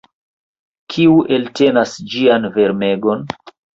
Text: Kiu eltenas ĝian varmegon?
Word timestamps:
Kiu 0.93 1.19
eltenas 1.37 1.93
ĝian 2.15 2.49
varmegon? 2.57 3.23